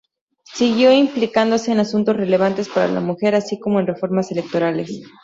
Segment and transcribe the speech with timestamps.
[0.55, 5.03] Siguió implicándose en asuntos relevantes para la mujer, así como en reformas electorales.